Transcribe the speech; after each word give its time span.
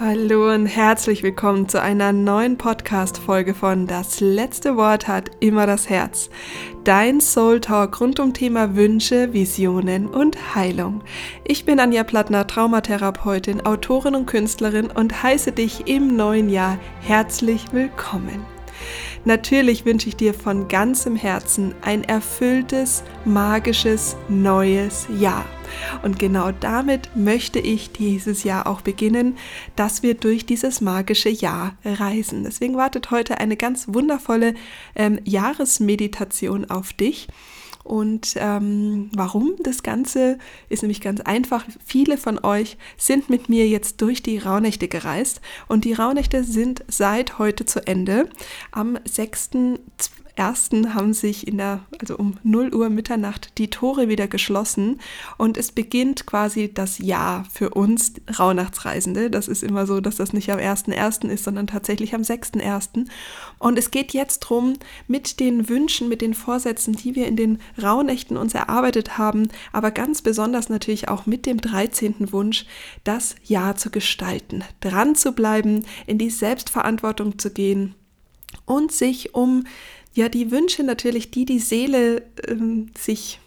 Hallo 0.00 0.54
und 0.54 0.66
herzlich 0.66 1.24
willkommen 1.24 1.68
zu 1.68 1.82
einer 1.82 2.12
neuen 2.12 2.56
Podcast-Folge 2.56 3.52
von 3.52 3.88
Das 3.88 4.20
letzte 4.20 4.76
Wort 4.76 5.08
hat 5.08 5.32
immer 5.40 5.66
das 5.66 5.90
Herz. 5.90 6.30
Dein 6.84 7.20
Soul 7.20 7.58
Talk 7.58 8.00
rund 8.00 8.20
um 8.20 8.32
Thema 8.32 8.76
Wünsche, 8.76 9.32
Visionen 9.32 10.06
und 10.06 10.54
Heilung. 10.54 11.02
Ich 11.42 11.64
bin 11.64 11.80
Anja 11.80 12.04
Plattner, 12.04 12.46
Traumatherapeutin, 12.46 13.66
Autorin 13.66 14.14
und 14.14 14.26
Künstlerin 14.26 14.86
und 14.86 15.24
heiße 15.24 15.50
dich 15.50 15.88
im 15.88 16.14
neuen 16.14 16.48
Jahr 16.48 16.78
herzlich 17.00 17.72
willkommen. 17.72 18.57
Natürlich 19.24 19.84
wünsche 19.84 20.08
ich 20.08 20.16
dir 20.16 20.34
von 20.34 20.68
ganzem 20.68 21.16
Herzen 21.16 21.74
ein 21.82 22.04
erfülltes, 22.04 23.02
magisches, 23.24 24.16
neues 24.28 25.06
Jahr. 25.18 25.44
Und 26.02 26.18
genau 26.18 26.50
damit 26.52 27.14
möchte 27.14 27.58
ich 27.58 27.92
dieses 27.92 28.44
Jahr 28.44 28.66
auch 28.66 28.80
beginnen, 28.80 29.36
dass 29.76 30.02
wir 30.02 30.14
durch 30.14 30.46
dieses 30.46 30.80
magische 30.80 31.28
Jahr 31.28 31.76
reisen. 31.84 32.44
Deswegen 32.44 32.76
wartet 32.76 33.10
heute 33.10 33.38
eine 33.38 33.56
ganz 33.56 33.86
wundervolle 33.88 34.54
ähm, 34.94 35.18
Jahresmeditation 35.24 36.70
auf 36.70 36.92
dich. 36.92 37.28
Und 37.88 38.34
ähm, 38.36 39.08
warum 39.14 39.54
das 39.60 39.82
Ganze 39.82 40.36
ist 40.68 40.82
nämlich 40.82 41.00
ganz 41.00 41.22
einfach. 41.22 41.64
Viele 41.82 42.18
von 42.18 42.38
euch 42.44 42.76
sind 42.98 43.30
mit 43.30 43.48
mir 43.48 43.66
jetzt 43.66 44.02
durch 44.02 44.22
die 44.22 44.36
Rauhnächte 44.36 44.88
gereist 44.88 45.40
und 45.68 45.86
die 45.86 45.94
Rauhnächte 45.94 46.44
sind 46.44 46.84
seit 46.88 47.38
heute 47.38 47.64
zu 47.64 47.86
Ende. 47.86 48.28
Am 48.72 48.98
6 49.06 49.50
ersten 50.38 50.94
haben 50.94 51.12
sich 51.12 51.46
in 51.48 51.58
der, 51.58 51.80
also 51.98 52.16
um 52.16 52.38
0 52.44 52.74
Uhr 52.74 52.88
Mitternacht 52.88 53.58
die 53.58 53.68
Tore 53.68 54.08
wieder 54.08 54.28
geschlossen 54.28 55.00
und 55.36 55.56
es 55.56 55.72
beginnt 55.72 56.26
quasi 56.26 56.72
das 56.72 56.98
Jahr 56.98 57.44
für 57.52 57.70
uns 57.70 58.12
Rauhnachtsreisende. 58.38 59.30
Das 59.30 59.48
ist 59.48 59.62
immer 59.62 59.86
so, 59.86 60.00
dass 60.00 60.16
das 60.16 60.32
nicht 60.32 60.50
am 60.52 60.58
1.1. 60.58 61.28
ist, 61.28 61.44
sondern 61.44 61.66
tatsächlich 61.66 62.14
am 62.14 62.22
6.1. 62.22 63.06
Und 63.58 63.78
es 63.78 63.90
geht 63.90 64.12
jetzt 64.12 64.44
darum, 64.44 64.74
mit 65.08 65.40
den 65.40 65.68
Wünschen, 65.68 66.08
mit 66.08 66.22
den 66.22 66.34
Vorsätzen, 66.34 66.94
die 66.94 67.14
wir 67.16 67.26
in 67.26 67.36
den 67.36 67.58
Rauhnächten 67.82 68.36
uns 68.36 68.54
erarbeitet 68.54 69.18
haben, 69.18 69.48
aber 69.72 69.90
ganz 69.90 70.22
besonders 70.22 70.68
natürlich 70.68 71.08
auch 71.08 71.26
mit 71.26 71.46
dem 71.46 71.60
13. 71.60 72.32
Wunsch, 72.32 72.64
das 73.02 73.34
Jahr 73.44 73.76
zu 73.76 73.90
gestalten, 73.90 74.62
dran 74.80 75.16
zu 75.16 75.32
bleiben, 75.32 75.84
in 76.06 76.18
die 76.18 76.30
Selbstverantwortung 76.30 77.38
zu 77.38 77.50
gehen 77.50 77.94
und 78.64 78.92
sich 78.92 79.34
um 79.34 79.64
ja 80.18 80.28
die 80.28 80.50
Wünsche 80.50 80.82
natürlich, 80.82 81.30
die 81.30 81.44
die 81.44 81.60
Seele 81.60 82.22
ähm, 82.46 82.90
sich 82.98 83.40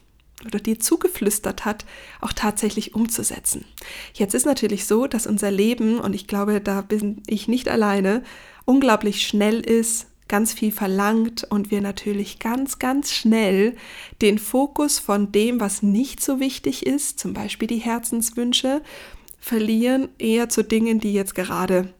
oder 0.45 0.59
dir 0.59 0.79
zugeflüstert 0.79 1.65
hat, 1.65 1.85
auch 2.19 2.33
tatsächlich 2.33 2.95
umzusetzen. 2.95 3.65
Jetzt 4.13 4.33
ist 4.33 4.45
natürlich 4.45 4.87
so, 4.87 5.05
dass 5.05 5.27
unser 5.27 5.51
Leben, 5.51 5.99
und 5.99 6.13
ich 6.13 6.25
glaube, 6.25 6.61
da 6.61 6.81
bin 6.81 7.21
ich 7.27 7.47
nicht 7.47 7.69
alleine, 7.69 8.23
unglaublich 8.65 9.27
schnell 9.27 9.59
ist, 9.59 10.07
ganz 10.27 10.53
viel 10.53 10.71
verlangt 10.71 11.45
und 11.49 11.71
wir 11.71 11.81
natürlich 11.81 12.39
ganz, 12.39 12.79
ganz 12.79 13.11
schnell 13.11 13.75
den 14.21 14.39
Fokus 14.39 14.97
von 14.97 15.31
dem, 15.31 15.59
was 15.59 15.83
nicht 15.83 16.23
so 16.23 16.39
wichtig 16.39 16.85
ist, 16.87 17.19
zum 17.19 17.33
Beispiel 17.33 17.67
die 17.67 17.79
Herzenswünsche, 17.79 18.81
verlieren 19.39 20.07
eher 20.17 20.47
zu 20.47 20.63
Dingen, 20.63 20.99
die 20.99 21.13
jetzt 21.13 21.35
gerade 21.35 21.93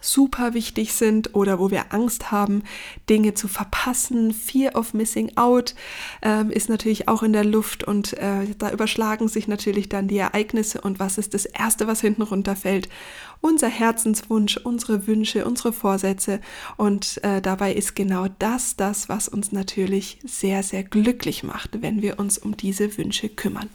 super 0.00 0.54
wichtig 0.54 0.92
sind 0.92 1.34
oder 1.34 1.58
wo 1.58 1.70
wir 1.70 1.92
Angst 1.92 2.30
haben, 2.30 2.62
Dinge 3.08 3.34
zu 3.34 3.48
verpassen. 3.48 4.32
Fear 4.32 4.76
of 4.76 4.94
Missing 4.94 5.36
Out 5.36 5.74
ähm, 6.22 6.50
ist 6.50 6.68
natürlich 6.68 7.08
auch 7.08 7.22
in 7.22 7.32
der 7.32 7.44
Luft 7.44 7.84
und 7.84 8.12
äh, 8.14 8.46
da 8.58 8.70
überschlagen 8.70 9.28
sich 9.28 9.48
natürlich 9.48 9.88
dann 9.88 10.08
die 10.08 10.18
Ereignisse 10.18 10.80
und 10.80 10.98
was 10.98 11.18
ist 11.18 11.34
das 11.34 11.46
Erste, 11.46 11.86
was 11.86 12.00
hinten 12.00 12.22
runterfällt? 12.22 12.88
Unser 13.40 13.68
Herzenswunsch, 13.68 14.56
unsere 14.56 15.06
Wünsche, 15.06 15.44
unsere 15.44 15.72
Vorsätze 15.72 16.40
und 16.76 17.20
äh, 17.22 17.40
dabei 17.40 17.72
ist 17.72 17.94
genau 17.94 18.26
das 18.38 18.76
das, 18.76 19.08
was 19.08 19.28
uns 19.28 19.52
natürlich 19.52 20.18
sehr, 20.24 20.62
sehr 20.62 20.82
glücklich 20.82 21.42
macht, 21.42 21.82
wenn 21.82 22.02
wir 22.02 22.18
uns 22.18 22.38
um 22.38 22.56
diese 22.56 22.96
Wünsche 22.98 23.28
kümmern. 23.28 23.70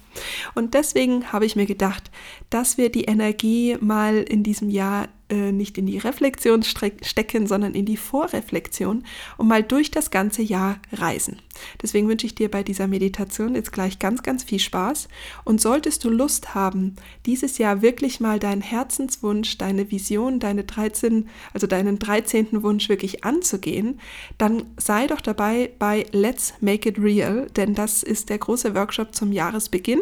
Und 0.54 0.74
deswegen 0.74 1.32
habe 1.32 1.46
ich 1.46 1.56
mir 1.56 1.66
gedacht, 1.66 2.12
dass 2.50 2.78
wir 2.78 2.90
die 2.90 3.06
Energie 3.06 3.78
mal 3.80 4.18
in 4.18 4.44
diesem 4.44 4.70
Jahr 4.70 5.08
äh, 5.30 5.52
nicht 5.52 5.78
in 5.78 5.88
die 5.88 5.98
Reflexion 5.98 6.64
stecken, 6.64 7.48
sondern 7.48 7.74
in 7.74 7.86
die 7.86 7.98
Vorreflexion 7.98 9.04
und 9.38 9.48
mal 9.48 9.64
durch 9.64 9.90
das 9.90 10.12
ganze 10.12 10.44
Jahr 10.44 10.80
reisen. 10.92 11.42
Deswegen 11.82 12.08
wünsche 12.08 12.28
ich 12.28 12.36
dir 12.36 12.52
bei 12.52 12.62
dieser 12.62 12.88
Meditation 12.88 13.56
jetzt 13.56 13.72
gleich 13.72 14.00
ganz, 14.00 14.22
ganz 14.22 14.44
viel 14.44 14.60
Spaß. 14.60 15.08
Und 15.44 15.62
solltest 15.62 16.04
du 16.04 16.10
Lust 16.10 16.54
haben, 16.54 16.96
dieses 17.26 17.58
Jahr 17.58 17.82
wirklich 17.82 18.20
mal 18.20 18.40
deinen 18.40 18.62
Herzenswunsch, 18.62 19.53
deine 19.58 19.92
Vision, 19.92 20.40
deine 20.40 20.64
13, 20.64 21.30
also 21.54 21.68
deinen 21.68 22.00
13. 22.00 22.64
Wunsch 22.64 22.90
wirklich 22.90 23.24
anzugehen, 23.24 24.00
dann 24.38 24.64
sei 24.78 25.08
doch 25.08 25.22
dabei 25.22 25.72
bei 25.80 26.06
Let's 26.12 26.54
Make 26.62 26.90
It 26.90 27.00
Real, 27.00 27.48
denn 27.56 27.76
das 27.76 28.04
ist 28.04 28.30
der 28.30 28.38
große 28.38 28.76
Workshop 28.76 29.16
zum 29.16 29.32
Jahresbeginn. 29.32 30.02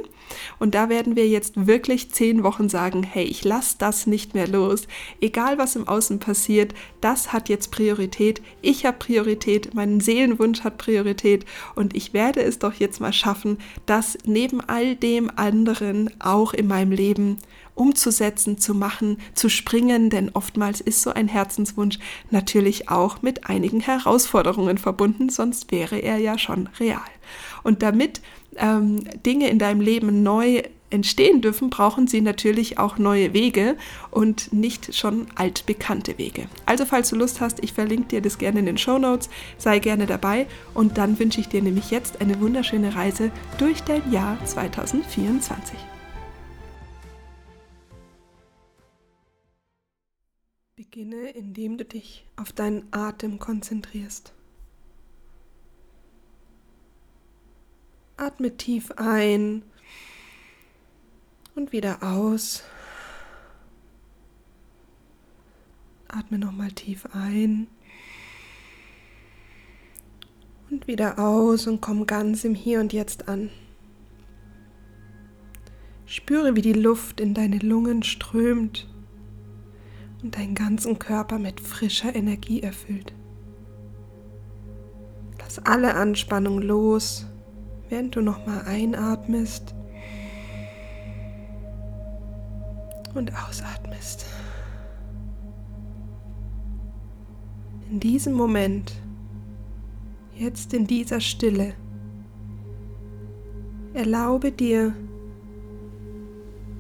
Und 0.59 0.75
da 0.75 0.90
werden 0.90 1.16
wir 1.16 1.28
jetzt 1.28 1.68
wirklich 1.68 2.12
zehn 2.12 2.44
Wochen 2.44 2.69
sagen, 2.69 3.03
hey, 3.03 3.24
ich 3.24 3.44
lasse 3.44 3.75
das 3.78 4.08
nicht 4.08 4.34
mehr 4.34 4.47
los. 4.47 4.88
Egal 5.19 5.58
was 5.58 5.75
im 5.75 5.88
Außen 5.88 6.19
passiert, 6.19 6.74
das 7.02 7.34
hat 7.34 7.50
jetzt 7.50 7.72
Priorität. 7.72 8.41
Ich 8.62 8.86
habe 8.86 8.97
Priorität, 8.97 9.74
mein 9.74 10.00
Seelenwunsch 10.00 10.62
hat 10.62 10.78
Priorität 10.78 11.46
und 11.75 11.96
ich 11.96 12.14
werde 12.14 12.41
es 12.41 12.59
doch 12.59 12.74
jetzt 12.74 13.02
mal 13.02 13.14
schaffen, 13.14 13.58
das 13.86 14.18
neben 14.25 14.62
all 14.62 14.96
dem 14.96 15.31
anderen 15.36 16.09
auch 16.20 16.53
in 16.53 16.68
meinem 16.68 16.91
Leben 16.91 17.38
umzusetzen, 17.75 18.58
zu 18.58 18.74
machen, 18.75 19.18
zu 19.34 19.50
springen, 19.50 20.09
denn 20.09 20.30
oftmals 20.34 20.81
ist 20.81 21.02
so 21.02 21.12
ein 21.12 21.28
Herzenswunsch 21.28 22.00
natürlich 22.30 22.90
auch 22.90 23.22
mit 23.22 23.50
einigen 23.50 23.80
Herausforderungen 23.80 24.78
verbunden, 24.78 25.30
sonst 25.30 25.72
wäre 25.72 25.97
er 25.97 26.18
ja 26.18 26.38
schon 26.38 26.70
real. 26.80 27.00
Und 27.64 27.81
damit 27.81 28.22
ähm, 28.58 29.03
Dinge 29.25 29.50
in 29.50 29.59
deinem 29.59 29.81
Leben 29.81 30.24
neu 30.24 30.64
entstehen 30.92 31.42
dürfen, 31.42 31.69
brauchen 31.69 32.08
sie 32.08 32.22
natürlich 32.22 32.78
auch 32.78 32.97
neue 32.97 33.34
Wege 33.34 33.78
und 34.12 34.53
nicht 34.53 34.94
schon 34.94 35.28
altbekannte 35.36 36.18
Wege. 36.18 36.47
Also 36.66 36.86
falls 36.86 37.09
du 37.09 37.16
Lust 37.16 37.41
hast, 37.41 37.64
ich 37.64 37.74
verlinke 37.74 38.09
dir 38.09 38.22
das 38.22 38.38
gerne 38.38 38.59
in 38.59 38.66
den 38.66 38.78
Show 38.78 38.97
Notes, 38.97 39.30
sei 39.58 39.80
gerne 39.80 40.06
dabei 40.06 40.47
und 40.74 40.97
dann 40.97 41.18
wünsche 41.18 41.40
ich 41.40 41.47
dir 41.47 41.62
nämlich 41.62 41.91
jetzt 41.91 42.22
eine 42.22 42.40
wunderschöne 42.40 42.96
Reise 42.96 43.31
durch 43.58 43.81
dein 43.84 44.12
Jahr 44.12 44.38
2024. 44.46 45.78
Beginne, 50.75 51.30
indem 51.30 51.78
du 51.78 51.86
dich 51.86 52.25
auf 52.36 52.52
deinen 52.52 52.88
Atem 52.91 53.40
konzentrierst. 53.40 54.34
Atme 58.22 58.56
tief 58.56 58.92
ein 58.98 59.64
und 61.56 61.72
wieder 61.72 62.04
aus. 62.04 62.64
Atme 66.08 66.38
nochmal 66.38 66.72
tief 66.72 67.08
ein 67.14 67.66
und 70.70 70.86
wieder 70.86 71.18
aus 71.18 71.66
und 71.66 71.82
komm 71.82 72.06
ganz 72.06 72.44
im 72.44 72.54
Hier 72.54 72.80
und 72.80 72.94
Jetzt 72.94 73.28
an. 73.28 73.50
Spüre, 76.06 76.56
wie 76.56 76.62
die 76.62 76.74
Luft 76.74 77.20
in 77.20 77.34
deine 77.34 77.58
Lungen 77.58 78.03
strömt 78.03 78.88
und 80.22 80.38
deinen 80.38 80.53
ganzen 80.53 81.00
Körper 81.00 81.40
mit 81.40 81.59
frischer 81.59 82.14
Energie 82.14 82.62
erfüllt. 82.62 83.14
Lass 85.40 85.58
alle 85.66 85.96
Anspannung 85.96 86.62
los, 86.62 87.26
während 87.91 88.16
du 88.16 88.22
nochmal 88.22 88.63
einatmest 88.66 89.75
und 93.13 93.31
ausatmest. 93.35 94.25
In 97.91 97.99
diesem 97.99 98.34
Moment, 98.34 98.93
jetzt 100.34 100.73
in 100.73 100.88
dieser 100.88 101.20
Stille, 101.20 101.73
erlaube 103.93 104.53
dir, 104.53 104.96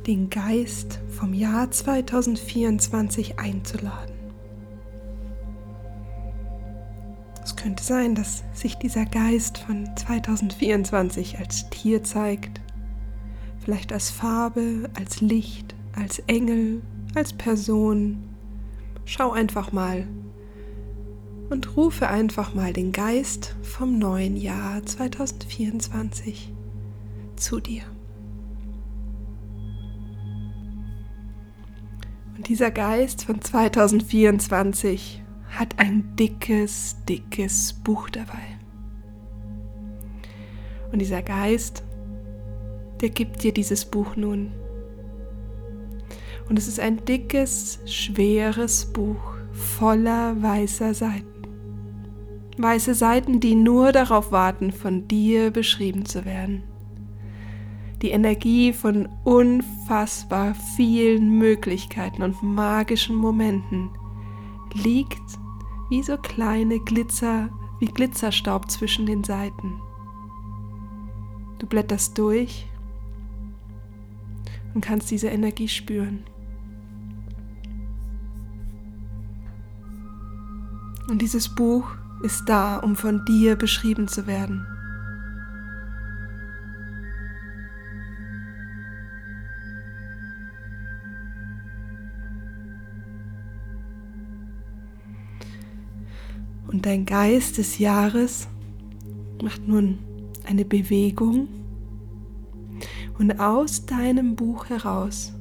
den 0.07 0.29
Geist 0.29 0.99
vom 1.09 1.33
Jahr 1.33 1.69
2024 1.69 3.37
einzuladen. 3.37 4.10
Könnte 7.61 7.83
sein, 7.83 8.15
dass 8.15 8.43
sich 8.53 8.75
dieser 8.75 9.05
Geist 9.05 9.59
von 9.59 9.87
2024 9.95 11.37
als 11.37 11.69
Tier 11.69 12.03
zeigt, 12.03 12.59
vielleicht 13.59 13.93
als 13.93 14.09
Farbe, 14.09 14.89
als 14.95 15.21
Licht, 15.21 15.75
als 15.93 16.19
Engel, 16.25 16.81
als 17.13 17.33
Person. 17.33 18.23
Schau 19.05 19.31
einfach 19.31 19.71
mal 19.71 20.07
und 21.51 21.77
rufe 21.77 22.07
einfach 22.07 22.55
mal 22.55 22.73
den 22.73 22.91
Geist 22.91 23.55
vom 23.61 23.99
neuen 23.99 24.37
Jahr 24.37 24.83
2024 24.83 26.51
zu 27.35 27.59
dir. 27.59 27.83
Und 32.35 32.47
dieser 32.47 32.71
Geist 32.71 33.25
von 33.25 33.39
2024 33.39 35.20
hat 35.51 35.77
ein 35.77 36.15
dickes, 36.15 36.97
dickes 37.07 37.73
Buch 37.73 38.09
dabei. 38.09 38.57
Und 40.91 40.99
dieser 40.99 41.21
Geist, 41.21 41.83
der 43.01 43.09
gibt 43.09 43.43
dir 43.43 43.53
dieses 43.53 43.85
Buch 43.85 44.15
nun. 44.15 44.51
Und 46.49 46.57
es 46.57 46.67
ist 46.67 46.79
ein 46.79 47.03
dickes, 47.05 47.79
schweres 47.85 48.85
Buch 48.85 49.35
voller 49.51 50.41
weißer 50.41 50.93
Seiten. 50.93 51.27
Weiße 52.57 52.93
Seiten, 52.93 53.39
die 53.39 53.55
nur 53.55 53.91
darauf 53.91 54.31
warten, 54.31 54.71
von 54.71 55.07
dir 55.07 55.51
beschrieben 55.51 56.05
zu 56.05 56.25
werden. 56.25 56.63
Die 58.01 58.09
Energie 58.09 58.73
von 58.73 59.07
unfassbar 59.23 60.55
vielen 60.75 61.37
Möglichkeiten 61.37 62.23
und 62.23 62.41
magischen 62.41 63.15
Momenten 63.15 63.89
liegt 64.73 65.21
wie 65.91 66.01
so 66.01 66.17
kleine 66.17 66.79
Glitzer, 66.79 67.49
wie 67.79 67.87
Glitzerstaub 67.87 68.71
zwischen 68.71 69.05
den 69.05 69.25
Seiten. 69.25 69.81
Du 71.59 71.67
blätterst 71.67 72.17
durch 72.17 72.65
und 74.73 74.79
kannst 74.79 75.11
diese 75.11 75.27
Energie 75.27 75.67
spüren. 75.67 76.23
Und 81.09 81.21
dieses 81.21 81.53
Buch 81.53 81.85
ist 82.23 82.45
da, 82.45 82.77
um 82.77 82.95
von 82.95 83.25
dir 83.25 83.57
beschrieben 83.57 84.07
zu 84.07 84.27
werden. 84.27 84.65
Und 96.71 96.85
dein 96.85 97.05
Geist 97.05 97.57
des 97.57 97.79
Jahres 97.79 98.47
macht 99.43 99.67
nun 99.67 99.99
eine 100.45 100.65
Bewegung 100.65 101.47
und 103.19 103.39
aus 103.39 103.85
deinem 103.85 104.35
Buch 104.35 104.69
heraus 104.69 105.33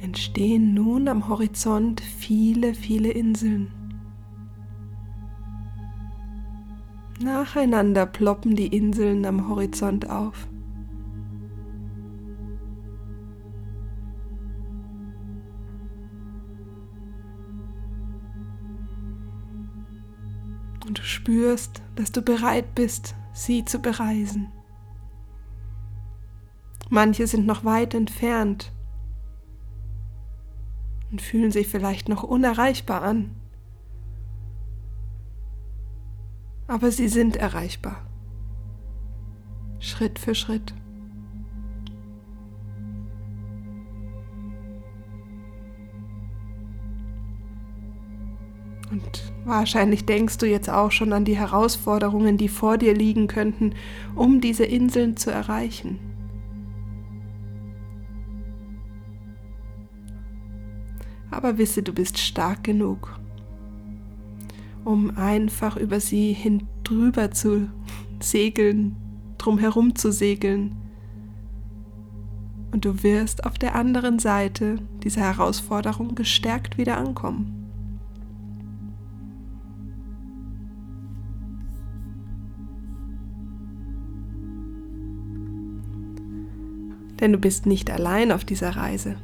entstehen 0.00 0.74
nun 0.74 1.08
am 1.08 1.28
Horizont 1.28 2.00
viele, 2.00 2.74
viele 2.74 3.10
Inseln. 3.10 3.72
Nacheinander 7.20 8.06
ploppen 8.06 8.54
die 8.54 8.68
Inseln 8.68 9.24
am 9.24 9.48
Horizont 9.48 10.08
auf. 10.08 10.46
Spürst, 21.08 21.82
dass 21.96 22.12
du 22.12 22.22
bereit 22.22 22.74
bist, 22.74 23.14
sie 23.32 23.64
zu 23.64 23.78
bereisen. 23.80 24.52
Manche 26.90 27.26
sind 27.26 27.46
noch 27.46 27.64
weit 27.64 27.94
entfernt 27.94 28.72
und 31.10 31.20
fühlen 31.20 31.50
sich 31.50 31.68
vielleicht 31.68 32.08
noch 32.08 32.22
unerreichbar 32.22 33.02
an. 33.02 33.34
aber 36.68 36.92
sie 36.92 37.08
sind 37.08 37.36
erreichbar. 37.36 38.06
Schritt 39.80 40.18
für 40.18 40.34
Schritt. 40.34 40.74
Und 48.90 49.32
wahrscheinlich 49.44 50.06
denkst 50.06 50.38
du 50.38 50.46
jetzt 50.46 50.70
auch 50.70 50.90
schon 50.90 51.12
an 51.12 51.24
die 51.24 51.36
Herausforderungen, 51.36 52.38
die 52.38 52.48
vor 52.48 52.78
dir 52.78 52.94
liegen 52.94 53.26
könnten, 53.26 53.74
um 54.14 54.40
diese 54.40 54.64
Inseln 54.64 55.16
zu 55.16 55.30
erreichen. 55.30 55.98
Aber 61.30 61.58
wisse, 61.58 61.82
du 61.82 61.92
bist 61.92 62.18
stark 62.18 62.64
genug, 62.64 63.18
um 64.84 65.16
einfach 65.16 65.76
über 65.76 66.00
sie 66.00 66.32
hin 66.32 66.66
drüber 66.82 67.30
zu 67.30 67.68
segeln, 68.20 68.96
drumherum 69.36 69.94
zu 69.94 70.10
segeln. 70.10 70.76
Und 72.72 72.84
du 72.84 73.02
wirst 73.02 73.44
auf 73.44 73.58
der 73.58 73.74
anderen 73.74 74.18
Seite 74.18 74.76
dieser 75.04 75.22
Herausforderung 75.22 76.14
gestärkt 76.14 76.78
wieder 76.78 76.96
ankommen. 76.96 77.57
Denn 87.20 87.32
du 87.32 87.38
bist 87.38 87.66
nicht 87.66 87.90
allein 87.90 88.32
auf 88.32 88.44
dieser 88.44 88.76
Reise. 88.76 89.16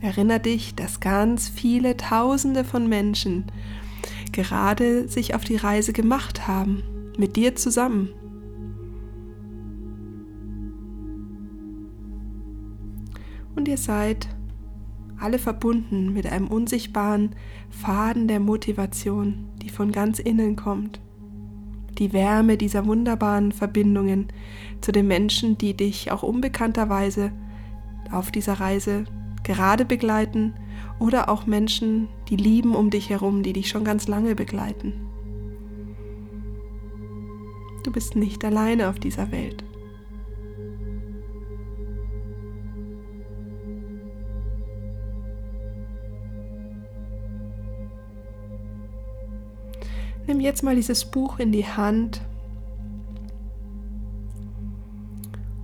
Erinner 0.00 0.38
dich, 0.38 0.74
dass 0.74 1.00
ganz 1.00 1.48
viele 1.48 1.96
Tausende 1.96 2.64
von 2.64 2.88
Menschen 2.88 3.44
gerade 4.32 5.08
sich 5.08 5.34
auf 5.34 5.44
die 5.44 5.56
Reise 5.56 5.92
gemacht 5.92 6.46
haben, 6.46 6.82
mit 7.16 7.36
dir 7.36 7.56
zusammen. 7.56 8.10
Und 13.56 13.66
ihr 13.66 13.78
seid 13.78 14.28
alle 15.18 15.40
verbunden 15.40 16.12
mit 16.12 16.26
einem 16.26 16.46
unsichtbaren 16.46 17.34
Faden 17.70 18.28
der 18.28 18.38
Motivation, 18.38 19.48
die 19.60 19.68
von 19.68 19.90
ganz 19.90 20.20
innen 20.20 20.54
kommt. 20.54 21.00
Die 21.98 22.12
Wärme 22.12 22.56
dieser 22.56 22.86
wunderbaren 22.86 23.52
Verbindungen 23.52 24.28
zu 24.80 24.92
den 24.92 25.08
Menschen, 25.08 25.58
die 25.58 25.74
dich 25.74 26.12
auch 26.12 26.22
unbekannterweise 26.22 27.32
auf 28.12 28.30
dieser 28.30 28.54
Reise 28.54 29.04
gerade 29.42 29.84
begleiten 29.84 30.54
oder 30.98 31.28
auch 31.28 31.46
Menschen, 31.46 32.08
die 32.28 32.36
lieben 32.36 32.74
um 32.74 32.90
dich 32.90 33.10
herum, 33.10 33.42
die 33.42 33.52
dich 33.52 33.68
schon 33.68 33.84
ganz 33.84 34.08
lange 34.08 34.34
begleiten. 34.34 34.92
Du 37.84 37.92
bist 37.92 38.16
nicht 38.16 38.44
alleine 38.44 38.88
auf 38.88 38.98
dieser 38.98 39.30
Welt. 39.32 39.64
Nimm 50.28 50.38
jetzt 50.38 50.62
mal 50.62 50.76
dieses 50.76 51.06
Buch 51.06 51.40
in 51.40 51.50
die 51.50 51.66
Hand 51.66 52.20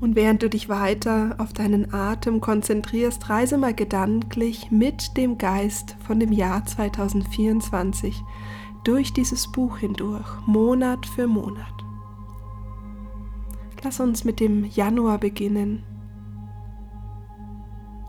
Und 0.05 0.17
während 0.17 0.43
du 0.43 0.51
dich 0.51 0.69
weiter 0.69 1.35
auf 1.39 1.55
deinen 1.55 1.95
Atem 1.95 2.43
konzentrierst, 2.43 3.31
reise 3.31 3.57
mal 3.57 3.73
gedanklich 3.73 4.71
mit 4.71 5.17
dem 5.17 5.39
Geist 5.39 5.97
von 6.07 6.21
dem 6.21 6.31
Jahr 6.31 6.63
2024 6.67 8.23
durch 8.85 9.15
dieses 9.15 9.51
Buch 9.51 9.79
hindurch, 9.79 10.27
Monat 10.45 11.07
für 11.07 11.27
Monat. 11.27 11.73
Lass 13.83 13.99
uns 13.99 14.25
mit 14.25 14.41
dem 14.41 14.67
Januar 14.67 15.17
beginnen. 15.17 15.85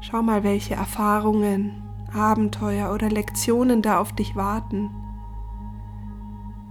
Schau 0.02 0.22
mal, 0.22 0.44
welche 0.44 0.76
Erfahrungen, 0.76 1.82
Abenteuer 2.14 2.94
oder 2.94 3.10
Lektionen 3.10 3.82
da 3.82 4.00
auf 4.00 4.12
dich 4.12 4.36
warten. 4.36 4.90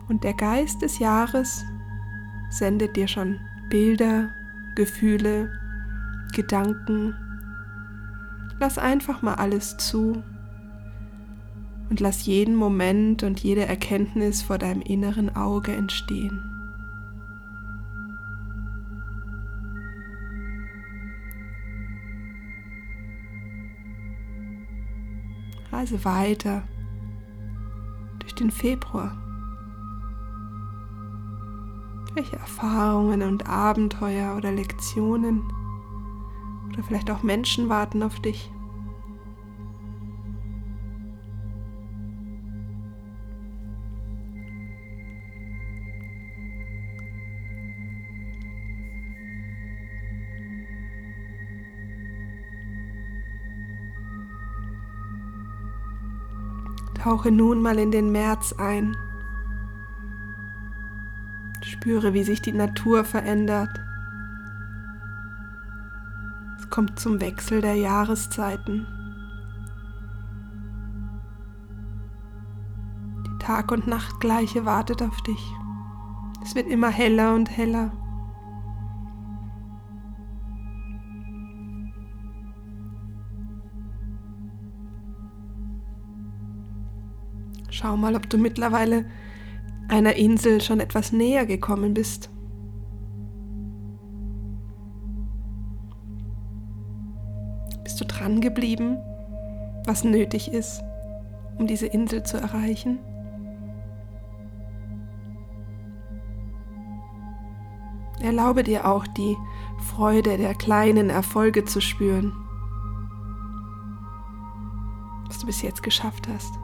Und 0.09 0.25
der 0.25 0.35
Geist 0.35 0.83
des 0.83 0.99
Jahres 0.99 1.65
sendet 2.51 2.97
dir 2.97 3.09
schon 3.09 3.41
Bilder, 3.71 4.31
Gefühle, 4.75 5.51
Gedanken. 6.35 7.15
Lass 8.59 8.79
einfach 8.79 9.23
mal 9.23 9.35
alles 9.35 9.77
zu 9.77 10.23
und 11.91 12.01
lass 12.01 12.27
jeden 12.27 12.55
Moment 12.55 13.23
und 13.23 13.41
jede 13.41 13.67
Erkenntnis 13.67 14.43
vor 14.43 14.59
deinem 14.59 14.83
inneren 14.83 15.35
Auge 15.35 15.73
entstehen. 15.73 16.51
Reise 25.71 26.05
weiter 26.05 26.63
durch 28.21 28.35
den 28.35 28.51
Februar. 28.51 29.24
Welche 32.15 32.37
Erfahrungen 32.37 33.23
und 33.23 33.49
Abenteuer 33.49 34.37
oder 34.37 34.53
Lektionen 34.53 35.43
oder 36.69 36.85
vielleicht 36.85 37.11
auch 37.11 37.25
Menschen 37.25 37.69
warten 37.69 38.05
auf 38.05 38.21
dich? 38.21 38.53
Tauche 56.95 57.33
nun 57.33 57.61
mal 57.61 57.79
in 57.81 57.91
den 57.91 58.13
März 58.13 58.55
ein. 58.57 58.97
Spüre, 61.85 62.15
wie 62.15 62.25
sich 62.25 62.41
die 62.41 62.53
Natur 62.53 63.05
verändert. 63.05 63.69
Es 66.59 66.71
kommt 66.71 66.99
zum 66.99 67.21
Wechsel 67.21 67.61
der 67.61 67.75
Jahreszeiten. 67.75 68.87
Die 73.27 73.39
Tag- 73.39 73.71
und 73.71 73.87
Nachtgleiche 73.87 74.65
wartet 74.65 75.03
auf 75.03 75.21
dich. 75.25 75.53
Es 76.43 76.55
wird 76.55 76.69
immer 76.69 76.89
heller 76.89 77.35
und 77.35 77.55
heller. 77.55 77.93
Schau 87.69 87.99
mal, 87.99 88.17
ob 88.17 88.31
du 88.31 88.39
mittlerweile 88.39 89.05
einer 89.95 90.17
Insel 90.17 90.61
schon 90.61 90.81
etwas 90.81 91.13
näher 91.13 91.47
gekommen 91.47 91.95
bist. 91.95 92.29
Bist 97.85 98.01
du 98.01 98.05
dran 98.05 98.41
geblieben, 98.41 98.99
was 99.87 100.03
nötig 100.03 100.53
ist, 100.53 100.83
um 101.59 101.69
diese 101.69 101.87
Insel 101.87 102.25
zu 102.25 102.39
erreichen? 102.39 102.99
Erlaube 108.21 108.65
dir 108.65 108.89
auch 108.89 109.07
die 109.07 109.37
Freude 109.79 110.39
der 110.39 110.55
kleinen 110.55 111.09
Erfolge 111.09 111.65
zu 111.67 111.81
spüren, 111.81 112.33
was 115.29 115.39
du 115.39 115.47
bis 115.47 115.63
jetzt 115.63 115.85
geschafft 115.85 116.27
hast. 116.27 116.64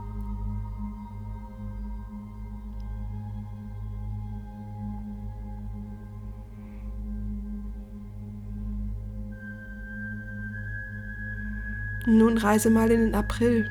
Nun 12.11 12.39
reise 12.39 12.71
mal 12.71 12.91
in 12.91 13.01
den 13.01 13.15
April 13.15 13.71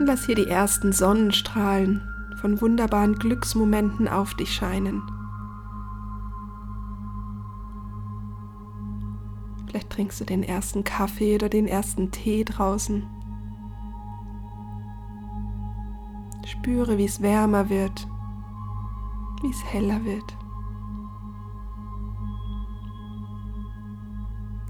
und 0.00 0.06
lass 0.06 0.26
hier 0.26 0.34
die 0.34 0.48
ersten 0.48 0.92
Sonnenstrahlen 0.92 2.02
von 2.40 2.60
wunderbaren 2.60 3.14
Glücksmomenten 3.14 4.08
auf 4.08 4.34
dich 4.34 4.52
scheinen. 4.52 5.02
Vielleicht 9.68 9.90
trinkst 9.90 10.20
du 10.20 10.24
den 10.24 10.42
ersten 10.42 10.82
Kaffee 10.82 11.36
oder 11.36 11.48
den 11.48 11.68
ersten 11.68 12.10
Tee 12.10 12.44
draußen. 12.44 13.06
Spüre, 16.44 16.98
wie 16.98 17.04
es 17.04 17.22
wärmer 17.22 17.68
wird, 17.68 18.08
wie 19.42 19.50
es 19.50 19.64
heller 19.72 20.04
wird. 20.04 20.39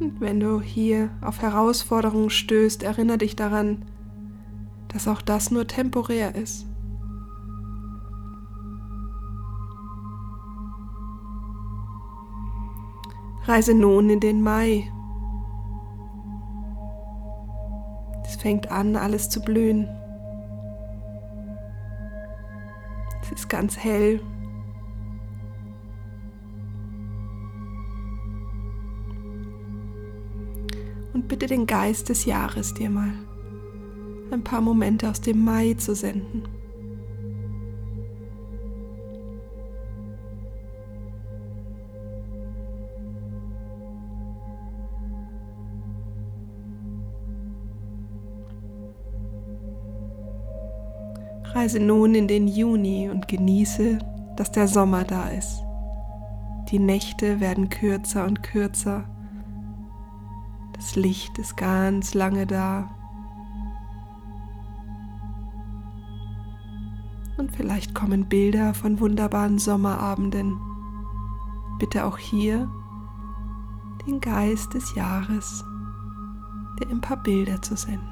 Und 0.00 0.18
wenn 0.18 0.40
du 0.40 0.62
hier 0.62 1.10
auf 1.20 1.42
Herausforderungen 1.42 2.30
stößt, 2.30 2.82
erinnere 2.82 3.18
dich 3.18 3.36
daran, 3.36 3.84
dass 4.88 5.06
auch 5.06 5.20
das 5.20 5.50
nur 5.50 5.66
temporär 5.66 6.34
ist. 6.34 6.66
Reise 13.44 13.74
nun 13.74 14.08
in 14.08 14.20
den 14.20 14.42
Mai. 14.42 14.90
Es 18.24 18.36
fängt 18.36 18.70
an, 18.70 18.96
alles 18.96 19.28
zu 19.28 19.42
blühen. 19.42 19.86
Es 23.22 23.32
ist 23.32 23.48
ganz 23.48 23.76
hell 23.76 24.20
bitte 31.30 31.46
den 31.46 31.64
Geist 31.64 32.08
des 32.08 32.24
Jahres 32.24 32.74
dir 32.74 32.90
mal 32.90 33.12
ein 34.32 34.42
paar 34.42 34.60
Momente 34.60 35.08
aus 35.08 35.20
dem 35.20 35.44
Mai 35.44 35.74
zu 35.74 35.94
senden. 35.94 36.42
Reise 51.44 51.80
nun 51.80 52.14
in 52.14 52.26
den 52.26 52.48
Juni 52.48 53.08
und 53.08 53.28
genieße, 53.28 53.98
dass 54.36 54.50
der 54.50 54.66
Sommer 54.66 55.04
da 55.04 55.28
ist. 55.28 55.62
Die 56.70 56.78
Nächte 56.78 57.40
werden 57.40 57.68
kürzer 57.68 58.26
und 58.26 58.42
kürzer 58.42 59.04
das 60.80 60.96
Licht 60.96 61.38
ist 61.38 61.58
ganz 61.58 62.14
lange 62.14 62.46
da. 62.46 62.88
Und 67.36 67.54
vielleicht 67.54 67.94
kommen 67.94 68.30
Bilder 68.30 68.72
von 68.72 68.98
wunderbaren 68.98 69.58
Sommerabenden. 69.58 70.58
Bitte 71.78 72.06
auch 72.06 72.16
hier 72.16 72.66
den 74.06 74.22
Geist 74.22 74.72
des 74.72 74.94
Jahres, 74.94 75.62
dir 76.80 76.88
ein 76.88 77.02
paar 77.02 77.22
Bilder 77.22 77.60
zu 77.60 77.76
senden. 77.76 78.09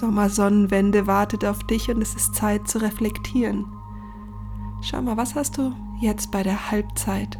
Sommersonnenwende 0.00 1.06
wartet 1.06 1.44
auf 1.44 1.62
dich 1.64 1.90
und 1.90 2.00
es 2.00 2.14
ist 2.14 2.34
Zeit 2.34 2.66
zu 2.66 2.78
reflektieren. 2.78 3.66
Schau 4.80 5.02
mal, 5.02 5.18
was 5.18 5.34
hast 5.34 5.58
du 5.58 5.74
jetzt 6.00 6.30
bei 6.30 6.42
der 6.42 6.70
Halbzeit 6.70 7.38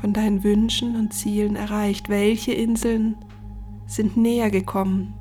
von 0.00 0.14
deinen 0.14 0.42
Wünschen 0.42 0.96
und 0.96 1.12
Zielen 1.12 1.54
erreicht? 1.54 2.08
Welche 2.08 2.54
Inseln 2.54 3.16
sind 3.86 4.16
näher 4.16 4.50
gekommen? 4.50 5.12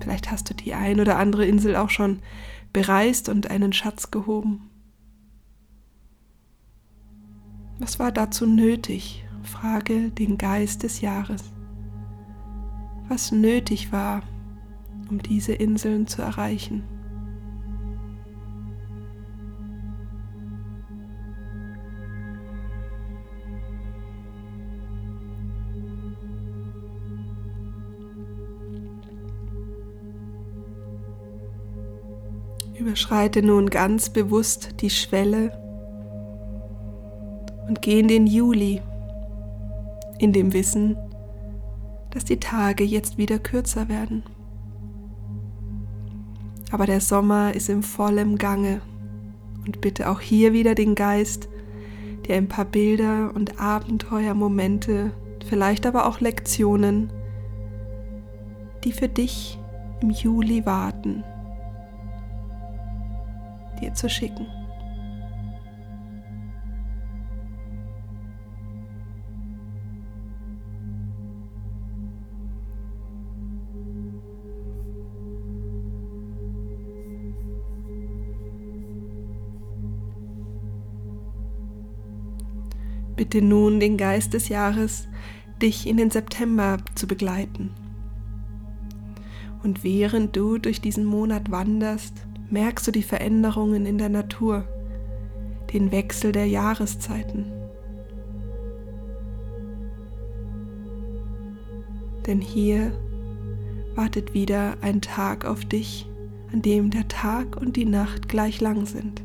Vielleicht 0.00 0.30
hast 0.30 0.48
du 0.48 0.54
die 0.54 0.72
ein 0.72 0.98
oder 0.98 1.18
andere 1.18 1.44
Insel 1.44 1.76
auch 1.76 1.90
schon 1.90 2.20
bereist 2.72 3.28
und 3.28 3.50
einen 3.50 3.74
Schatz 3.74 4.10
gehoben. 4.10 4.70
Was 7.78 7.98
war 7.98 8.12
dazu 8.12 8.46
nötig? 8.46 9.26
Frage 9.42 10.10
den 10.10 10.38
Geist 10.38 10.84
des 10.84 11.02
Jahres. 11.02 11.52
Was 13.08 13.30
nötig 13.30 13.92
war, 13.92 14.22
um 15.10 15.20
diese 15.20 15.52
Inseln 15.52 16.06
zu 16.06 16.22
erreichen. 16.22 16.84
Überschreite 32.78 33.42
nun 33.42 33.68
ganz 33.68 34.08
bewusst 34.08 34.80
die 34.80 34.88
Schwelle 34.88 35.52
und 37.68 37.82
geh 37.82 38.00
in 38.00 38.08
den 38.08 38.26
Juli 38.26 38.80
in 40.18 40.32
dem 40.32 40.52
Wissen, 40.52 40.96
dass 42.10 42.24
die 42.24 42.40
Tage 42.40 42.84
jetzt 42.84 43.18
wieder 43.18 43.38
kürzer 43.38 43.88
werden. 43.88 44.24
Aber 46.70 46.86
der 46.86 47.00
Sommer 47.00 47.54
ist 47.54 47.68
im 47.68 47.82
vollen 47.82 48.38
Gange 48.38 48.80
und 49.66 49.80
bitte 49.80 50.08
auch 50.08 50.20
hier 50.20 50.52
wieder 50.52 50.74
den 50.74 50.94
Geist, 50.94 51.48
dir 52.26 52.36
ein 52.36 52.48
paar 52.48 52.64
Bilder 52.64 53.32
und 53.34 53.60
Abenteuermomente, 53.60 55.12
vielleicht 55.46 55.86
aber 55.86 56.06
auch 56.06 56.20
Lektionen, 56.20 57.12
die 58.84 58.92
für 58.92 59.08
dich 59.08 59.58
im 60.00 60.10
Juli 60.10 60.64
warten, 60.64 61.24
dir 63.80 63.92
zu 63.94 64.08
schicken. 64.08 64.46
Bitte 83.30 83.46
nun 83.46 83.78
den 83.78 83.96
Geist 83.96 84.34
des 84.34 84.48
Jahres, 84.48 85.06
dich 85.62 85.86
in 85.86 85.98
den 85.98 86.10
September 86.10 86.78
zu 86.96 87.06
begleiten. 87.06 87.70
Und 89.62 89.84
während 89.84 90.34
du 90.34 90.58
durch 90.58 90.80
diesen 90.80 91.04
Monat 91.04 91.48
wanderst, 91.48 92.26
merkst 92.50 92.88
du 92.88 92.90
die 92.90 93.04
Veränderungen 93.04 93.86
in 93.86 93.98
der 93.98 94.08
Natur, 94.08 94.64
den 95.72 95.92
Wechsel 95.92 96.32
der 96.32 96.46
Jahreszeiten. 96.46 97.46
Denn 102.26 102.40
hier 102.40 102.90
wartet 103.94 104.34
wieder 104.34 104.76
ein 104.80 105.00
Tag 105.00 105.44
auf 105.44 105.64
dich, 105.64 106.10
an 106.52 106.62
dem 106.62 106.90
der 106.90 107.06
Tag 107.06 107.56
und 107.56 107.76
die 107.76 107.86
Nacht 107.86 108.28
gleich 108.28 108.60
lang 108.60 108.86
sind. 108.86 109.22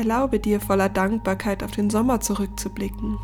Erlaube 0.00 0.40
dir 0.40 0.60
voller 0.60 0.88
Dankbarkeit 0.88 1.62
auf 1.62 1.72
den 1.72 1.90
Sommer 1.90 2.20
zurückzublicken. 2.20 3.18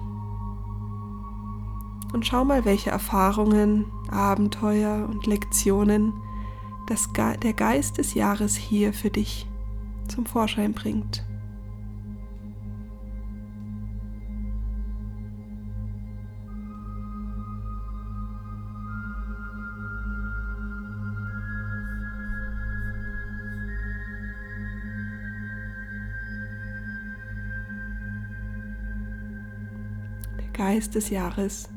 Und 2.13 2.27
schau 2.27 2.45
mal, 2.45 2.67
welche 2.67 2.91
Erfahrungen, 2.91 3.87
Abenteuer 4.11 5.09
und 5.11 5.27
Lektionen 5.27 6.13
das 6.87 7.09
der 7.15 7.55
Geist 7.55 7.97
des 7.97 8.13
Jahres 8.13 8.57
hier 8.57 8.93
für 8.93 9.09
dich 9.09 9.47
zum 10.07 10.27
Vorschein 10.27 10.75
bringt. 10.75 11.26
Geist 30.57 30.95
des 30.95 31.11
Jahres 31.11 31.69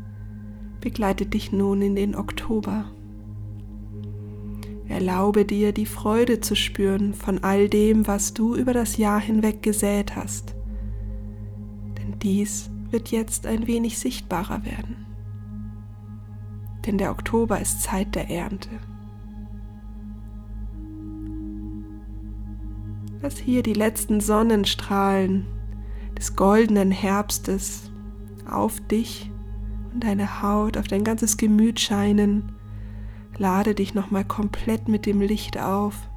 begleitet 0.79 1.33
dich 1.33 1.51
nun 1.51 1.81
in 1.81 1.97
den 1.97 2.15
Oktober. 2.15 2.85
Erlaube 4.87 5.43
dir 5.43 5.73
die 5.73 5.85
Freude 5.85 6.39
zu 6.39 6.55
spüren 6.55 7.13
von 7.13 7.43
all 7.43 7.67
dem, 7.67 8.07
was 8.07 8.33
du 8.33 8.55
über 8.55 8.71
das 8.71 8.95
Jahr 8.95 9.19
hinweg 9.19 9.61
gesät 9.63 10.15
hast. 10.15 10.55
Denn 11.97 12.19
dies 12.19 12.71
wird 12.89 13.11
jetzt 13.11 13.45
ein 13.45 13.67
wenig 13.67 13.99
sichtbarer 13.99 14.63
werden. 14.63 15.05
Denn 16.85 16.97
der 16.97 17.11
Oktober 17.11 17.59
ist 17.59 17.81
Zeit 17.81 18.15
der 18.15 18.29
Ernte. 18.29 18.69
Lass 23.21 23.37
hier 23.37 23.61
die 23.61 23.73
letzten 23.73 24.21
Sonnenstrahlen 24.21 25.45
des 26.17 26.37
goldenen 26.37 26.91
Herbstes 26.91 27.88
auf 28.49 28.79
dich 28.87 29.31
und 29.93 30.03
deine 30.03 30.41
Haut, 30.41 30.77
auf 30.77 30.87
dein 30.87 31.03
ganzes 31.03 31.37
Gemüt 31.37 31.79
scheinen. 31.79 32.51
Lade 33.37 33.73
dich 33.75 33.93
nochmal 33.93 34.25
komplett 34.25 34.87
mit 34.87 35.05
dem 35.05 35.21
Licht 35.21 35.57
auf 35.57 36.09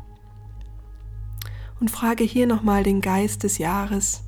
und 1.83 1.91
frage 1.91 2.23
hier 2.23 2.47
nochmal 2.47 2.85
den 2.85 3.01
Geist 3.01 3.43
des 3.43 3.59
Jahres, 3.59 4.23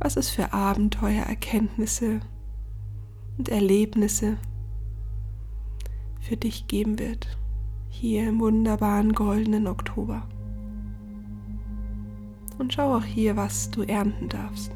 was 0.00 0.16
es 0.16 0.28
für 0.28 0.52
Abenteuer, 0.52 1.22
Erkenntnisse 1.22 2.20
und 3.38 3.48
Erlebnisse 3.48 4.38
für 6.20 6.36
dich 6.36 6.66
geben 6.66 6.98
wird, 6.98 7.38
hier 7.88 8.28
im 8.28 8.40
wunderbaren 8.40 9.12
goldenen 9.12 9.68
Oktober. 9.68 10.26
Und 12.58 12.72
schau 12.72 12.96
auch 12.96 13.04
hier, 13.04 13.36
was 13.36 13.70
du 13.70 13.82
ernten 13.82 14.28
darfst. 14.28 14.72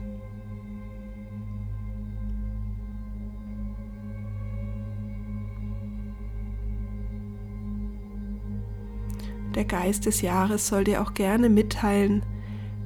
Der 9.56 9.64
Geist 9.64 10.04
des 10.04 10.20
Jahres 10.20 10.68
soll 10.68 10.84
dir 10.84 11.00
auch 11.00 11.14
gerne 11.14 11.48
mitteilen, 11.48 12.22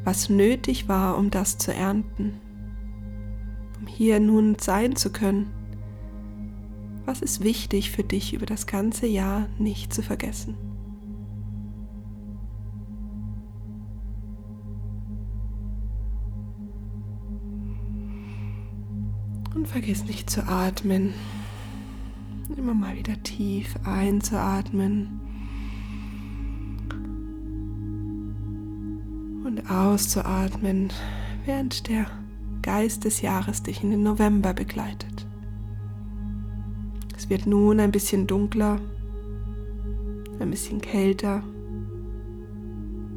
was 0.04 0.28
nötig 0.30 0.88
war, 0.88 1.18
um 1.18 1.28
das 1.28 1.58
zu 1.58 1.74
ernten, 1.74 2.40
um 3.80 3.88
hier 3.88 4.20
nun 4.20 4.56
sein 4.58 4.94
zu 4.94 5.10
können. 5.10 5.50
Was 7.06 7.22
ist 7.22 7.42
wichtig 7.42 7.90
für 7.90 8.04
dich 8.04 8.34
über 8.34 8.46
das 8.46 8.68
ganze 8.68 9.08
Jahr 9.08 9.48
nicht 9.58 9.92
zu 9.92 10.00
vergessen? 10.00 10.56
Und 19.56 19.66
vergiss 19.66 20.04
nicht 20.04 20.30
zu 20.30 20.46
atmen. 20.46 21.14
Immer 22.56 22.74
mal 22.74 22.96
wieder 22.96 23.20
tief 23.24 23.74
einzuatmen 23.84 25.19
und 29.50 29.68
auszuatmen, 29.68 30.92
während 31.44 31.88
der 31.88 32.06
Geist 32.62 33.04
des 33.04 33.20
Jahres 33.20 33.64
dich 33.64 33.82
in 33.82 33.90
den 33.90 34.04
November 34.04 34.54
begleitet. 34.54 35.26
Es 37.16 37.28
wird 37.28 37.46
nun 37.46 37.80
ein 37.80 37.90
bisschen 37.90 38.28
dunkler, 38.28 38.78
ein 40.38 40.50
bisschen 40.50 40.80
kälter. 40.80 41.42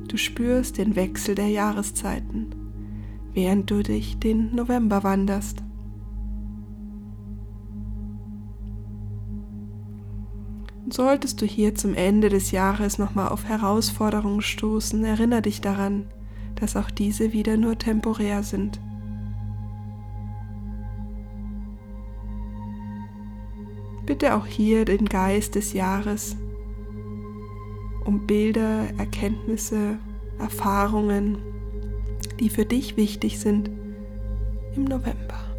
Du 0.07 0.17
spürst 0.17 0.79
den 0.79 0.95
Wechsel 0.95 1.35
der 1.35 1.49
Jahreszeiten, 1.49 2.55
während 3.33 3.69
du 3.69 3.83
dich 3.83 4.17
den 4.17 4.55
November 4.55 5.03
wanderst. 5.03 5.63
solltest 10.93 11.41
du 11.41 11.47
hier 11.47 11.73
zum 11.73 11.95
Ende 11.95 12.29
des 12.29 12.51
Jahres 12.51 12.99
nochmal 12.99 13.29
auf 13.29 13.45
Herausforderungen 13.45 14.41
stoßen, 14.41 15.03
erinnere 15.03 15.41
dich 15.41 15.59
daran, 15.59 16.05
dass 16.63 16.77
auch 16.77 16.89
diese 16.89 17.33
wieder 17.33 17.57
nur 17.57 17.77
temporär 17.77 18.41
sind. 18.41 18.79
Bitte 24.05 24.33
auch 24.33 24.45
hier 24.45 24.85
den 24.85 25.03
Geist 25.03 25.55
des 25.55 25.73
Jahres 25.73 26.37
um 28.05 28.25
Bilder, 28.25 28.87
Erkenntnisse, 28.97 29.97
Erfahrungen, 30.39 31.37
die 32.39 32.49
für 32.49 32.65
dich 32.65 32.95
wichtig 32.95 33.41
sind 33.41 33.69
im 34.77 34.85
November. 34.85 35.52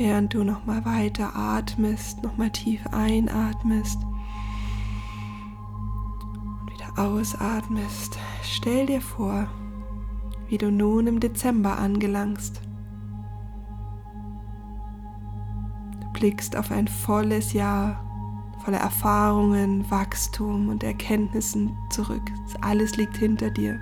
Während 0.00 0.32
du 0.32 0.44
nochmal 0.44 0.82
weiter 0.86 1.36
atmest, 1.36 2.22
nochmal 2.22 2.48
tief 2.48 2.80
einatmest 2.86 3.98
und 6.62 6.72
wieder 6.72 6.98
ausatmest, 6.98 8.18
stell 8.42 8.86
dir 8.86 9.02
vor, 9.02 9.46
wie 10.48 10.56
du 10.56 10.72
nun 10.72 11.06
im 11.06 11.20
Dezember 11.20 11.76
angelangst. 11.76 12.62
Du 16.00 16.12
blickst 16.14 16.56
auf 16.56 16.70
ein 16.70 16.88
volles 16.88 17.52
Jahr 17.52 18.02
voller 18.64 18.78
Erfahrungen, 18.78 19.84
Wachstum 19.90 20.70
und 20.70 20.82
Erkenntnissen 20.82 21.76
zurück. 21.90 22.22
Alles 22.62 22.96
liegt 22.96 23.18
hinter 23.18 23.50
dir 23.50 23.78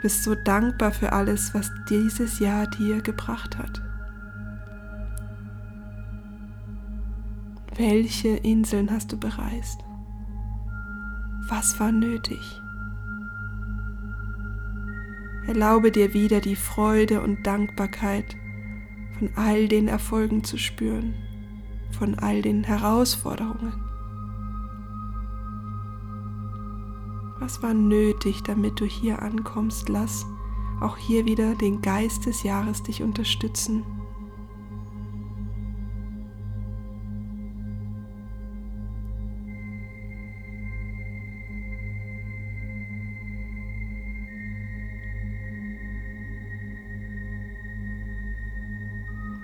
bist 0.00 0.24
so 0.24 0.34
dankbar 0.34 0.92
für 0.92 1.12
alles, 1.12 1.54
was 1.54 1.70
dieses 1.88 2.38
Jahr 2.38 2.66
dir 2.66 3.00
gebracht 3.00 3.58
hat. 3.58 3.82
Welche 7.76 8.28
Inseln 8.28 8.90
hast 8.90 9.12
du 9.12 9.18
bereist? 9.18 9.80
Was 11.48 11.78
war 11.78 11.92
nötig? 11.92 12.60
Erlaube 15.46 15.92
dir 15.92 16.12
wieder 16.12 16.40
die 16.40 16.56
Freude 16.56 17.20
und 17.20 17.46
Dankbarkeit 17.46 18.36
von 19.18 19.30
all 19.36 19.68
den 19.68 19.88
Erfolgen 19.88 20.42
zu 20.42 20.58
spüren, 20.58 21.14
von 21.90 22.18
all 22.18 22.42
den 22.42 22.64
Herausforderungen. 22.64 23.85
Was 27.38 27.62
war 27.62 27.74
nötig, 27.74 28.42
damit 28.42 28.80
du 28.80 28.86
hier 28.86 29.20
ankommst? 29.22 29.88
Lass 29.88 30.26
auch 30.80 30.96
hier 30.96 31.26
wieder 31.26 31.54
den 31.54 31.82
Geist 31.82 32.26
des 32.26 32.42
Jahres 32.42 32.82
dich 32.82 33.02
unterstützen. 33.02 33.84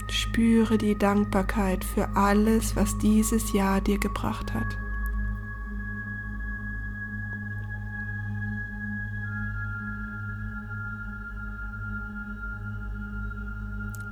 Spüre 0.09 0.79
die 0.79 0.97
Dankbarkeit 0.97 1.85
für 1.85 2.17
alles, 2.17 2.75
was 2.75 2.97
dieses 2.99 3.53
Jahr 3.53 3.83
dir 3.83 3.99
gebracht 3.99 4.55
hat. 4.55 4.79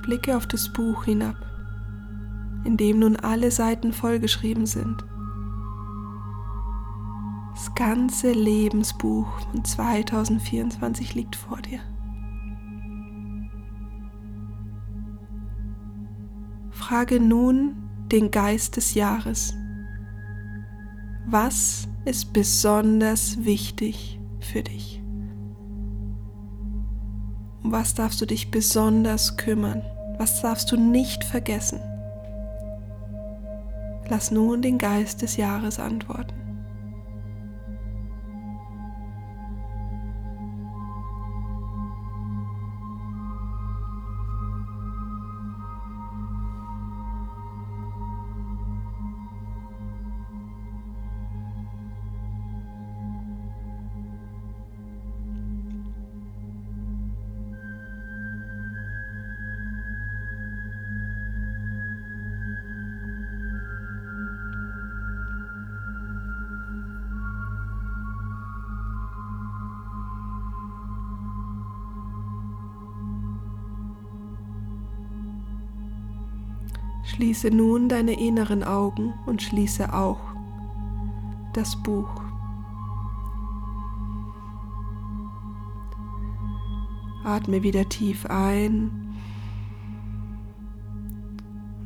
Blicke 0.01 0.35
auf 0.35 0.47
das 0.47 0.69
Buch 0.69 1.05
hinab, 1.05 1.35
in 2.65 2.77
dem 2.77 2.99
nun 2.99 3.15
alle 3.15 3.51
Seiten 3.51 3.93
vollgeschrieben 3.93 4.65
sind. 4.65 5.03
Das 7.53 7.75
ganze 7.75 8.31
Lebensbuch 8.31 9.27
von 9.51 9.63
2024 9.63 11.15
liegt 11.15 11.35
vor 11.35 11.61
dir. 11.61 11.79
Frage 16.71 17.19
nun 17.19 17.75
den 18.11 18.31
Geist 18.31 18.77
des 18.77 18.95
Jahres. 18.95 19.53
Was 21.27 21.87
ist 22.05 22.33
besonders 22.33 23.45
wichtig 23.45 24.19
für 24.39 24.63
dich? 24.63 25.01
Um 27.63 27.71
was 27.71 27.93
darfst 27.93 28.19
du 28.21 28.25
dich 28.25 28.49
besonders 28.49 29.37
kümmern? 29.37 29.83
Was 30.21 30.39
darfst 30.39 30.71
du 30.71 30.77
nicht 30.77 31.23
vergessen? 31.23 31.79
Lass 34.07 34.29
nun 34.29 34.61
den 34.61 34.77
Geist 34.77 35.23
des 35.23 35.35
Jahres 35.35 35.79
antworten. 35.79 36.30
Schließe 77.11 77.51
nun 77.51 77.89
deine 77.89 78.17
inneren 78.17 78.63
Augen 78.63 79.13
und 79.25 79.41
schließe 79.41 79.93
auch 79.93 80.21
das 81.51 81.75
Buch. 81.83 82.21
Atme 87.25 87.63
wieder 87.63 87.89
tief 87.89 88.25
ein, 88.27 89.13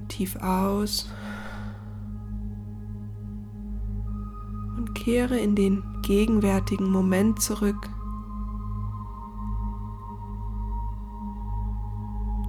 tief 0.09 0.35
aus 0.35 1.11
und 4.77 4.93
kehre 4.93 5.39
in 5.39 5.55
den 5.55 5.83
gegenwärtigen 6.03 6.91
Moment 6.91 7.41
zurück 7.41 7.89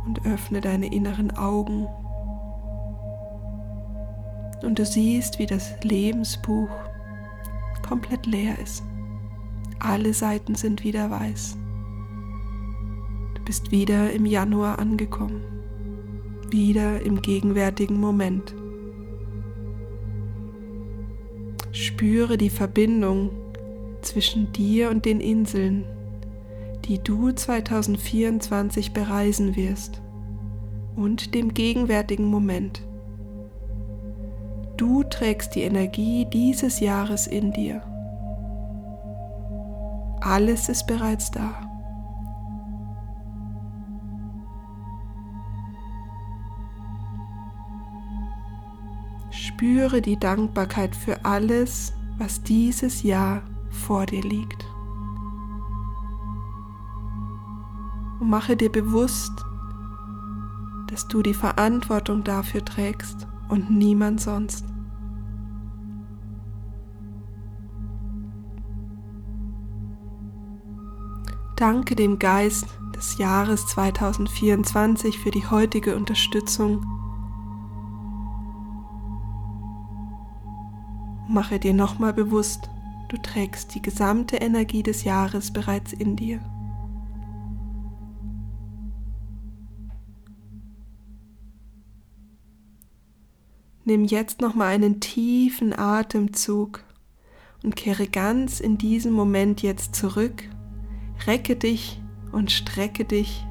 und 0.04 0.26
öffne 0.26 0.60
deine 0.60 0.92
inneren 0.92 1.30
Augen 1.38 1.86
und 4.66 4.78
du 4.78 4.84
siehst, 4.84 5.38
wie 5.38 5.46
das 5.46 5.72
Lebensbuch 5.82 6.68
komplett 7.86 8.26
leer 8.26 8.58
ist. 8.58 8.82
Alle 9.78 10.12
Seiten 10.12 10.54
sind 10.54 10.84
wieder 10.84 11.10
weiß. 11.10 11.56
Du 13.34 13.42
bist 13.44 13.70
wieder 13.70 14.12
im 14.12 14.26
Januar 14.26 14.78
angekommen, 14.78 15.42
wieder 16.50 17.00
im 17.02 17.22
gegenwärtigen 17.22 18.00
Moment. 18.00 18.54
Spüre 21.72 22.36
die 22.36 22.50
Verbindung 22.50 23.30
zwischen 24.00 24.52
dir 24.52 24.90
und 24.90 25.04
den 25.04 25.20
Inseln, 25.20 25.84
die 26.86 26.98
du 26.98 27.32
2024 27.32 28.92
bereisen 28.92 29.56
wirst, 29.56 30.00
und 30.96 31.34
dem 31.34 31.52
gegenwärtigen 31.52 32.24
Moment. 32.24 32.85
Du 34.76 35.02
trägst 35.04 35.54
die 35.54 35.62
Energie 35.62 36.26
dieses 36.26 36.80
Jahres 36.80 37.26
in 37.26 37.50
dir. 37.52 37.80
Alles 40.20 40.68
ist 40.68 40.86
bereits 40.86 41.30
da. 41.30 41.54
Spüre 49.30 50.02
die 50.02 50.18
Dankbarkeit 50.18 50.94
für 50.94 51.24
alles, 51.24 51.94
was 52.18 52.42
dieses 52.42 53.02
Jahr 53.02 53.42
vor 53.70 54.04
dir 54.04 54.22
liegt. 54.22 54.66
Und 58.20 58.28
mache 58.28 58.56
dir 58.56 58.70
bewusst, 58.70 59.32
dass 60.88 61.08
du 61.08 61.22
die 61.22 61.34
Verantwortung 61.34 62.24
dafür 62.24 62.62
trägst 62.62 63.26
und 63.48 63.70
niemand 63.70 64.20
sonst. 64.20 64.64
Danke 71.56 71.96
dem 71.96 72.18
Geist 72.18 72.66
des 72.94 73.16
Jahres 73.18 73.66
2024 73.66 75.18
für 75.18 75.30
die 75.30 75.46
heutige 75.46 75.96
Unterstützung. 75.96 76.84
Mache 81.28 81.58
dir 81.58 81.74
nochmal 81.74 82.12
bewusst, 82.12 82.70
du 83.08 83.16
trägst 83.16 83.74
die 83.74 83.82
gesamte 83.82 84.36
Energie 84.36 84.82
des 84.82 85.04
Jahres 85.04 85.52
bereits 85.52 85.92
in 85.92 86.16
dir. 86.16 86.40
Nimm 93.88 94.02
jetzt 94.02 94.40
nochmal 94.40 94.74
einen 94.74 94.98
tiefen 94.98 95.72
Atemzug 95.72 96.82
und 97.62 97.76
kehre 97.76 98.08
ganz 98.08 98.58
in 98.58 98.78
diesem 98.78 99.12
Moment 99.12 99.62
jetzt 99.62 99.94
zurück. 99.94 100.42
Recke 101.28 101.54
dich 101.54 102.02
und 102.32 102.50
strecke 102.50 103.04
dich 103.04 103.46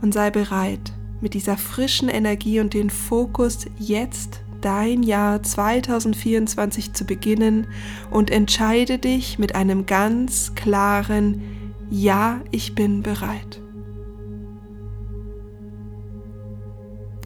und 0.00 0.14
sei 0.14 0.30
bereit, 0.30 0.92
mit 1.20 1.34
dieser 1.34 1.56
frischen 1.56 2.08
Energie 2.08 2.60
und 2.60 2.72
den 2.72 2.88
Fokus 2.88 3.66
jetzt 3.80 4.42
dein 4.60 5.02
Jahr 5.02 5.42
2024 5.42 6.92
zu 6.92 7.04
beginnen 7.04 7.66
und 8.12 8.30
entscheide 8.30 8.98
dich 8.98 9.40
mit 9.40 9.56
einem 9.56 9.86
ganz 9.86 10.54
klaren 10.54 11.42
Ja, 11.90 12.42
ich 12.52 12.76
bin 12.76 13.02
bereit. 13.02 13.60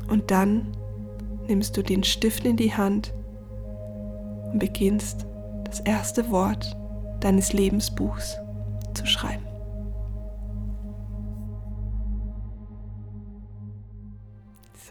Und 0.09 0.31
dann 0.31 0.67
nimmst 1.53 1.77
du 1.77 1.83
den 1.83 2.03
Stift 2.03 2.47
in 2.47 2.57
die 2.57 2.73
Hand 2.75 3.12
und 4.53 4.59
beginnst 4.59 5.27
das 5.65 5.81
erste 5.81 6.31
Wort 6.31 6.75
deines 7.21 7.53
Lebensbuchs 7.53 8.38
zu 8.95 9.05
schreiben. 9.05 9.52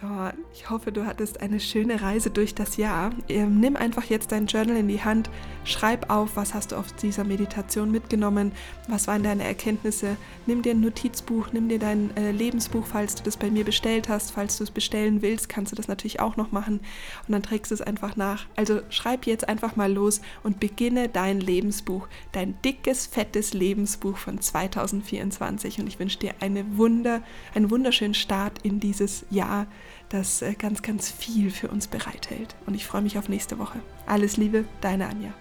So, 0.01 0.07
ich 0.51 0.67
hoffe, 0.67 0.91
du 0.91 1.05
hattest 1.05 1.41
eine 1.41 1.59
schöne 1.59 2.01
Reise 2.01 2.31
durch 2.31 2.55
das 2.55 2.75
Jahr. 2.75 3.11
Ähm, 3.29 3.59
nimm 3.59 3.75
einfach 3.75 4.05
jetzt 4.05 4.31
dein 4.31 4.47
Journal 4.47 4.77
in 4.77 4.87
die 4.87 5.03
Hand, 5.03 5.29
schreib 5.63 6.09
auf, 6.09 6.35
was 6.35 6.55
hast 6.55 6.71
du 6.71 6.77
auf 6.77 6.91
dieser 6.93 7.23
Meditation 7.23 7.91
mitgenommen, 7.91 8.51
was 8.87 9.05
waren 9.05 9.21
deine 9.21 9.43
Erkenntnisse. 9.43 10.17
Nimm 10.47 10.63
dir 10.63 10.71
ein 10.71 10.81
Notizbuch, 10.81 11.49
nimm 11.51 11.69
dir 11.69 11.77
dein 11.77 12.17
äh, 12.17 12.31
Lebensbuch, 12.31 12.83
falls 12.83 13.13
du 13.13 13.21
das 13.21 13.37
bei 13.37 13.51
mir 13.51 13.63
bestellt 13.63 14.09
hast. 14.09 14.31
Falls 14.31 14.57
du 14.57 14.63
es 14.63 14.71
bestellen 14.71 15.21
willst, 15.21 15.49
kannst 15.49 15.71
du 15.71 15.75
das 15.75 15.87
natürlich 15.87 16.19
auch 16.19 16.35
noch 16.35 16.51
machen 16.51 16.79
und 17.27 17.31
dann 17.31 17.43
trägst 17.43 17.69
du 17.69 17.75
es 17.75 17.81
einfach 17.81 18.15
nach. 18.15 18.47
Also 18.55 18.81
schreib 18.89 19.27
jetzt 19.27 19.47
einfach 19.47 19.75
mal 19.75 19.93
los 19.93 20.21
und 20.41 20.59
beginne 20.59 21.09
dein 21.09 21.39
Lebensbuch, 21.39 22.07
dein 22.31 22.59
dickes, 22.63 23.05
fettes 23.05 23.53
Lebensbuch 23.53 24.17
von 24.17 24.41
2024. 24.41 25.79
Und 25.79 25.85
ich 25.85 25.99
wünsche 25.99 26.17
dir 26.17 26.33
eine 26.39 26.75
Wunder, 26.75 27.21
einen 27.53 27.69
wunderschönen 27.69 28.15
Start 28.15 28.57
in 28.63 28.79
dieses 28.79 29.27
Jahr 29.29 29.67
das 30.13 30.41
äh, 30.41 30.53
ganz, 30.53 30.81
ganz 30.81 31.09
viel 31.09 31.51
für 31.51 31.67
uns 31.67 31.87
bereithält. 31.87 32.55
Und 32.65 32.75
ich 32.75 32.85
freue 32.85 33.01
mich 33.01 33.17
auf 33.17 33.29
nächste 33.29 33.59
Woche. 33.59 33.79
Alles 34.05 34.37
Liebe, 34.37 34.65
deine 34.81 35.07
Anja. 35.07 35.33